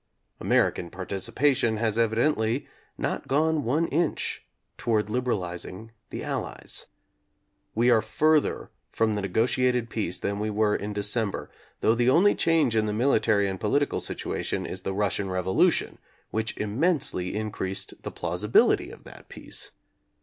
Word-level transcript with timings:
American 0.39 0.89
participation 0.89 1.77
has 1.77 1.95
evidently 1.95 2.65
not 2.97 3.27
gone 3.27 3.63
one 3.63 3.85
inch 3.89 4.43
toward 4.75 5.09
liberaliz 5.11 5.63
ing 5.63 5.91
the 6.09 6.23
Allies. 6.23 6.87
We 7.75 7.91
are 7.91 8.01
further 8.01 8.71
from 8.91 9.13
the 9.13 9.21
nego 9.21 9.45
tiated 9.45 9.89
peace 9.91 10.17
than 10.19 10.39
we 10.39 10.49
were 10.49 10.75
in 10.75 10.91
December, 10.93 11.51
though 11.81 11.93
the 11.93 12.09
only 12.09 12.33
change 12.33 12.75
in 12.75 12.87
the 12.87 12.93
military 12.93 13.47
and 13.47 13.59
political 13.59 13.99
situation 13.99 14.65
is 14.65 14.81
the 14.81 14.91
Russian 14.95 15.29
revolution 15.29 15.99
which 16.31 16.57
immensely 16.57 17.35
in 17.35 17.51
creased 17.51 18.01
the 18.01 18.09
plausibility 18.11 18.89
of 18.89 19.03
that 19.03 19.29
peace. 19.29 19.69